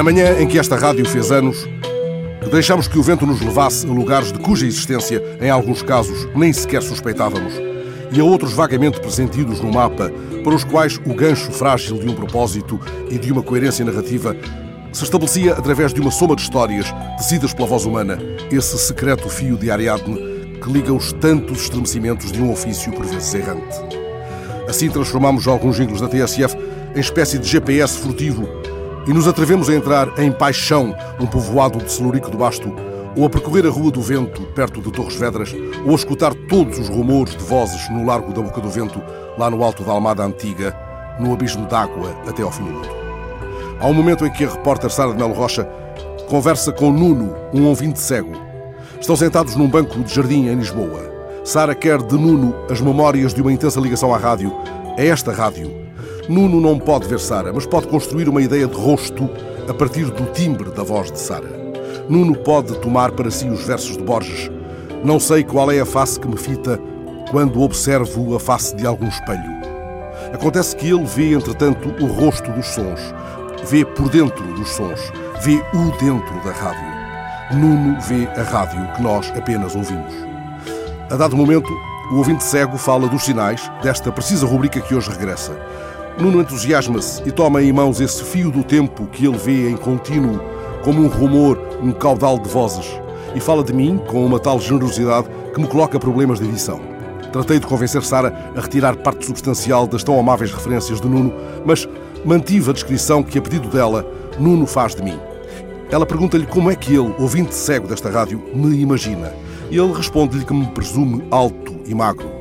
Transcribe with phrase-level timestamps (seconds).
[0.00, 1.68] Na manhã em que esta rádio fez anos,
[2.50, 6.54] deixámos que o vento nos levasse a lugares de cuja existência, em alguns casos, nem
[6.54, 7.52] sequer suspeitávamos,
[8.10, 10.10] e a outros vagamente presentidos no mapa,
[10.42, 12.80] para os quais o gancho frágil de um propósito
[13.10, 14.34] e de uma coerência narrativa
[14.90, 16.86] se estabelecia através de uma soma de histórias
[17.18, 18.18] tecidas pela voz humana,
[18.50, 23.34] esse secreto fio de Ariadne que liga os tantos estremecimentos de um ofício por vezes
[23.34, 23.76] errante.
[24.66, 26.56] Assim transformamos alguns jingles da TSF
[26.96, 28.48] em espécie de GPS furtivo
[29.06, 32.72] e nos atrevemos a entrar em Paixão, um povoado de Celurico do Basto,
[33.16, 35.54] ou a percorrer a Rua do Vento, perto de Torres Vedras,
[35.84, 39.02] ou a escutar todos os rumores de vozes no Largo da Boca do Vento,
[39.36, 40.76] lá no alto da Almada Antiga,
[41.18, 42.88] no abismo d'água até ao fim do mundo.
[43.80, 45.64] Há um momento em que a repórter Sara de Melo Rocha
[46.28, 48.32] conversa com Nuno, um ouvinte cego.
[49.00, 51.10] Estão sentados num banco de jardim em Lisboa.
[51.42, 54.54] Sara quer de Nuno as memórias de uma intensa ligação à rádio.
[54.96, 55.89] É esta rádio.
[56.30, 59.28] Nuno não pode ver Sara, mas pode construir uma ideia de rosto
[59.68, 61.50] a partir do timbre da voz de Sara.
[62.08, 64.48] Nuno pode tomar para si os versos de Borges.
[65.02, 66.78] Não sei qual é a face que me fita
[67.32, 69.60] quando observo a face de algum espelho.
[70.32, 73.00] Acontece que ele vê, entretanto, o rosto dos sons,
[73.64, 75.00] vê por dentro dos sons,
[75.42, 77.58] vê o dentro da rádio.
[77.58, 80.14] Nuno vê a rádio que nós apenas ouvimos.
[81.10, 81.72] A dado momento,
[82.12, 85.58] o ouvinte cego fala dos sinais desta precisa rubrica que hoje regressa.
[86.20, 90.38] Nuno entusiasma-se e toma em mãos esse fio do tempo que ele vê em contínuo,
[90.84, 93.00] como um rumor, um caudal de vozes,
[93.34, 96.78] e fala de mim com uma tal generosidade que me coloca problemas de edição.
[97.32, 101.32] Tratei de convencer Sara a retirar parte substancial das tão amáveis referências de Nuno,
[101.64, 101.88] mas
[102.22, 104.04] mantive a descrição que, a pedido dela,
[104.38, 105.18] Nuno faz de mim.
[105.90, 109.32] Ela pergunta-lhe como é que ele, ouvinte cego desta rádio, me imagina.
[109.70, 112.39] E ele responde-lhe que me presume alto e magro.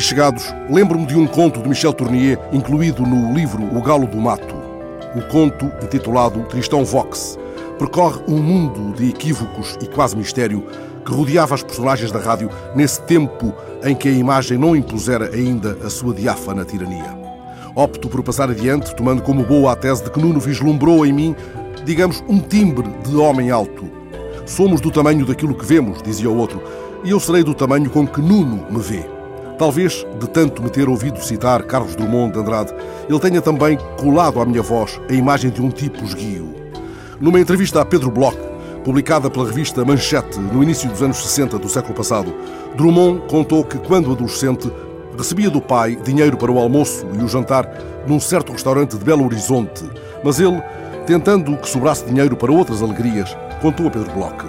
[0.00, 4.16] Aqui chegados, lembro-me de um conto de Michel Tournier, incluído no livro O Galo do
[4.16, 4.54] Mato.
[5.14, 7.38] O conto, intitulado Tristão Vox,
[7.78, 10.64] percorre um mundo de equívocos e quase mistério
[11.04, 13.52] que rodeava as personagens da rádio nesse tempo
[13.84, 17.14] em que a imagem não impusera ainda a sua diáfana tirania.
[17.74, 21.36] Opto por passar adiante, tomando como boa a tese de que Nuno vislumbrou em mim,
[21.84, 23.84] digamos, um timbre de homem alto.
[24.46, 26.62] Somos do tamanho daquilo que vemos, dizia o outro,
[27.04, 29.19] e eu serei do tamanho com que Nuno me vê.
[29.60, 32.72] Talvez, de tanto me ter ouvido citar Carlos Drummond de Andrade,
[33.06, 36.54] ele tenha também colado à minha voz a imagem de um tipo esguio.
[37.20, 38.38] Numa entrevista a Pedro Bloch,
[38.82, 42.34] publicada pela revista Manchete no início dos anos 60 do século passado,
[42.74, 44.72] Drummond contou que, quando adolescente,
[45.14, 47.70] recebia do pai dinheiro para o almoço e o jantar
[48.06, 49.84] num certo restaurante de Belo Horizonte,
[50.24, 50.58] mas ele,
[51.04, 54.42] tentando que sobrasse dinheiro para outras alegrias, contou a Pedro Bloch: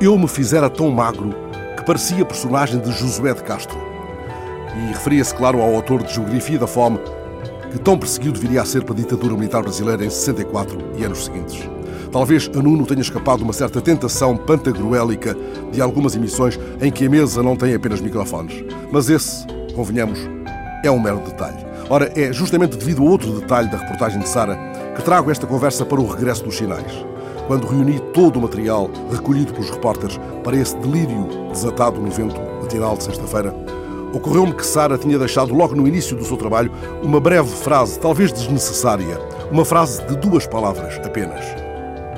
[0.00, 1.34] Eu me fizera tão magro
[1.76, 3.87] que parecia personagem de Josué de Castro.
[4.78, 6.98] E referia-se, claro, ao autor de Geografia da Fome,
[7.70, 11.68] que tão perseguido viria a ser pela ditadura militar brasileira em 64 e anos seguintes.
[12.10, 15.36] Talvez a Nuno tenha escapado uma certa tentação pantagruélica
[15.70, 18.64] de algumas emissões em que a mesa não tem apenas microfones.
[18.90, 20.18] Mas esse, convenhamos,
[20.82, 21.66] é um mero detalhe.
[21.90, 24.56] Ora, é justamente devido a outro detalhe da reportagem de Sara
[24.94, 26.92] que trago esta conversa para o regresso dos sinais.
[27.46, 32.96] Quando reuni todo o material recolhido pelos repórteres para esse delírio desatado no vento matinal
[32.96, 33.54] de sexta-feira,
[34.12, 36.70] ocorreu-me que Sara tinha deixado logo no início do seu trabalho
[37.02, 39.18] uma breve frase, talvez desnecessária,
[39.50, 41.44] uma frase de duas palavras apenas.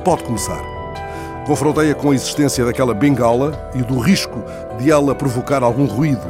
[0.04, 0.60] Pode começar.
[1.46, 4.42] Confrontei-a com a existência daquela bengala e do risco
[4.78, 6.26] de ela provocar algum ruído.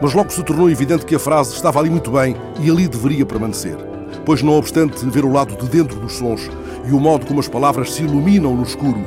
[0.00, 3.24] Mas logo se tornou evidente que a frase estava ali muito bem e ali deveria
[3.24, 3.76] permanecer.
[4.24, 6.50] Pois, não obstante ver o lado de dentro dos sons
[6.84, 9.02] e o modo como as palavras se iluminam no escuro,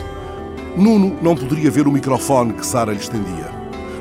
[0.77, 3.49] Nuno não poderia ver o microfone que Sara lhe estendia.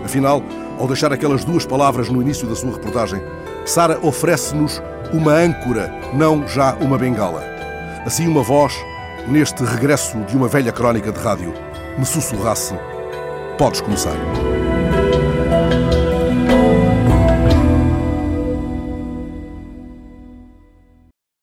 [0.04, 0.42] Afinal,
[0.78, 3.22] ao deixar aquelas duas palavras no início da sua reportagem,
[3.64, 7.42] Sara oferece-nos uma âncora, não já uma bengala.
[8.04, 8.74] Assim, uma voz,
[9.26, 11.54] neste regresso de uma velha crónica de rádio,
[11.98, 12.74] me sussurrasse:
[13.56, 14.16] Podes começar.